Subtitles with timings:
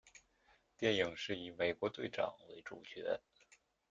[0.79, 3.21] 电影是以美国队长为主角。